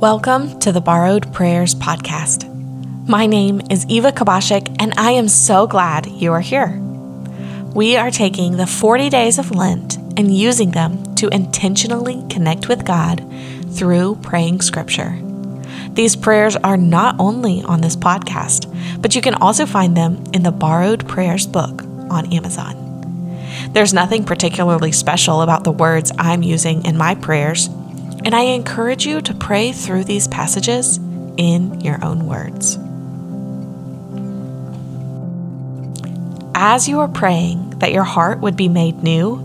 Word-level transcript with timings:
Welcome 0.00 0.58
to 0.58 0.72
the 0.72 0.80
Borrowed 0.80 1.32
Prayers 1.32 1.74
Podcast. 1.74 2.48
My 3.08 3.26
name 3.26 3.62
is 3.70 3.86
Eva 3.86 4.10
Kubasiak, 4.10 4.76
and 4.80 4.92
I 4.98 5.12
am 5.12 5.28
so 5.28 5.66
glad 5.66 6.06
you 6.06 6.32
are 6.32 6.40
here. 6.40 6.78
We 7.74 7.96
are 7.96 8.10
taking 8.10 8.56
the 8.56 8.66
40 8.66 9.08
days 9.08 9.38
of 9.38 9.52
Lent 9.52 9.96
and 10.18 10.36
using 10.36 10.72
them 10.72 11.14
to 11.14 11.28
intentionally 11.28 12.24
connect 12.28 12.68
with 12.68 12.84
God 12.84 13.24
through 13.70 14.16
praying 14.16 14.62
Scripture. 14.62 15.16
These 15.90 16.16
prayers 16.16 16.56
are 16.56 16.76
not 16.76 17.14
only 17.20 17.62
on 17.62 17.80
this 17.80 17.96
podcast, 17.96 18.66
but 19.00 19.14
you 19.14 19.22
can 19.22 19.34
also 19.36 19.64
find 19.64 19.96
them 19.96 20.22
in 20.34 20.42
the 20.42 20.52
Borrowed 20.52 21.08
Prayers 21.08 21.46
book 21.46 21.82
on 22.10 22.32
Amazon. 22.32 22.80
There's 23.72 23.94
nothing 23.94 24.24
particularly 24.24 24.92
special 24.92 25.40
about 25.40 25.64
the 25.64 25.72
words 25.72 26.12
I'm 26.18 26.42
using 26.42 26.84
in 26.84 26.98
my 26.98 27.14
prayers 27.14 27.68
and 28.24 28.34
I 28.34 28.42
encourage 28.42 29.06
you 29.06 29.20
to 29.20 29.34
pray 29.34 29.72
through 29.72 30.04
these 30.04 30.26
passages 30.28 30.98
in 31.36 31.80
your 31.80 32.02
own 32.04 32.26
words. 32.26 32.78
As 36.54 36.88
you 36.88 37.00
are 37.00 37.08
praying 37.08 37.78
that 37.80 37.92
your 37.92 38.04
heart 38.04 38.40
would 38.40 38.56
be 38.56 38.68
made 38.68 39.02
new 39.02 39.36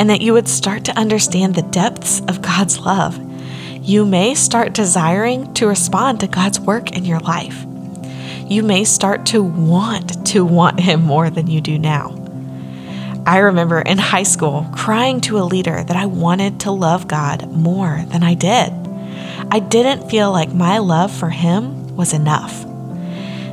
and 0.00 0.10
that 0.10 0.20
you 0.20 0.32
would 0.32 0.48
start 0.48 0.84
to 0.84 0.98
understand 0.98 1.54
the 1.54 1.62
depths 1.62 2.20
of 2.22 2.42
God's 2.42 2.80
love, 2.80 3.20
you 3.80 4.04
may 4.04 4.34
start 4.34 4.72
desiring 4.72 5.52
to 5.54 5.68
respond 5.68 6.20
to 6.20 6.26
God's 6.26 6.58
work 6.58 6.92
in 6.92 7.04
your 7.04 7.20
life. 7.20 7.64
You 8.48 8.62
may 8.62 8.84
start 8.84 9.26
to 9.26 9.42
want 9.42 10.26
to 10.28 10.44
want 10.44 10.80
Him 10.80 11.02
more 11.02 11.30
than 11.30 11.46
you 11.46 11.60
do 11.60 11.78
now. 11.78 12.23
I 13.26 13.38
remember 13.38 13.80
in 13.80 13.96
high 13.96 14.24
school 14.24 14.68
crying 14.74 15.22
to 15.22 15.38
a 15.38 15.44
leader 15.48 15.82
that 15.82 15.96
I 15.96 16.04
wanted 16.04 16.60
to 16.60 16.70
love 16.70 17.08
God 17.08 17.50
more 17.50 18.04
than 18.08 18.22
I 18.22 18.34
did. 18.34 18.70
I 19.50 19.60
didn't 19.60 20.10
feel 20.10 20.30
like 20.30 20.52
my 20.52 20.76
love 20.76 21.10
for 21.10 21.30
Him 21.30 21.96
was 21.96 22.12
enough. 22.12 22.64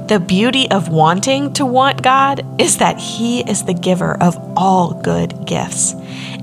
The 0.09 0.19
beauty 0.19 0.69
of 0.69 0.89
wanting 0.89 1.53
to 1.53 1.65
want 1.65 2.03
God 2.03 2.45
is 2.59 2.79
that 2.79 2.99
He 2.99 3.49
is 3.49 3.63
the 3.63 3.73
giver 3.73 4.21
of 4.21 4.35
all 4.57 5.01
good 5.01 5.45
gifts. 5.45 5.93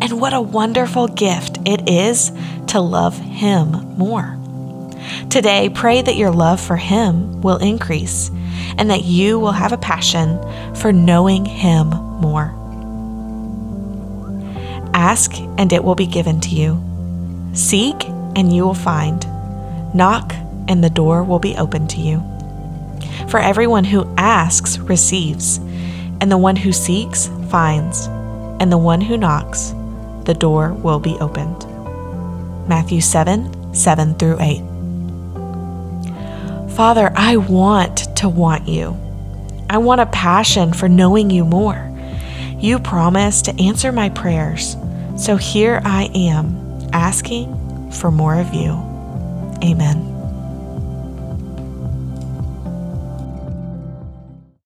And 0.00 0.22
what 0.22 0.32
a 0.32 0.40
wonderful 0.40 1.08
gift 1.08 1.58
it 1.66 1.86
is 1.86 2.32
to 2.68 2.80
love 2.80 3.18
Him 3.18 3.72
more. 3.98 4.38
Today, 5.28 5.68
pray 5.68 6.00
that 6.00 6.16
your 6.16 6.30
love 6.30 6.62
for 6.62 6.76
Him 6.76 7.42
will 7.42 7.58
increase 7.58 8.30
and 8.78 8.88
that 8.88 9.04
you 9.04 9.38
will 9.38 9.52
have 9.52 9.72
a 9.72 9.78
passion 9.78 10.38
for 10.74 10.94
knowing 10.94 11.44
Him 11.44 11.90
more. 11.90 12.57
Ask, 14.94 15.34
and 15.58 15.72
it 15.72 15.84
will 15.84 15.94
be 15.94 16.06
given 16.06 16.40
to 16.40 16.50
you. 16.50 16.82
Seek, 17.54 18.04
and 18.36 18.52
you 18.52 18.64
will 18.64 18.74
find. 18.74 19.26
Knock, 19.94 20.34
and 20.68 20.82
the 20.84 20.90
door 20.90 21.24
will 21.24 21.38
be 21.38 21.56
opened 21.56 21.90
to 21.90 22.00
you. 22.00 22.22
For 23.28 23.40
everyone 23.40 23.84
who 23.84 24.12
asks 24.16 24.78
receives, 24.78 25.58
and 26.20 26.30
the 26.30 26.38
one 26.38 26.56
who 26.56 26.72
seeks 26.72 27.28
finds, 27.48 28.06
and 28.60 28.70
the 28.72 28.78
one 28.78 29.00
who 29.00 29.16
knocks, 29.16 29.74
the 30.24 30.34
door 30.34 30.72
will 30.72 31.00
be 31.00 31.16
opened. 31.20 31.66
Matthew 32.68 33.00
7 33.00 33.74
7 33.74 34.14
through 34.14 34.38
8. 34.40 34.62
Father, 36.72 37.12
I 37.16 37.36
want 37.36 38.14
to 38.16 38.28
want 38.28 38.68
you. 38.68 38.96
I 39.70 39.78
want 39.78 40.00
a 40.00 40.06
passion 40.06 40.72
for 40.72 40.88
knowing 40.88 41.30
you 41.30 41.44
more. 41.44 41.87
You 42.60 42.78
promise 42.78 43.42
to 43.42 43.62
answer 43.62 43.92
my 43.92 44.08
prayers. 44.08 44.76
So 45.16 45.36
here 45.36 45.80
I 45.84 46.10
am 46.14 46.88
asking 46.92 47.92
for 47.92 48.10
more 48.10 48.34
of 48.34 48.52
you. 48.52 48.72
Amen. 49.62 50.17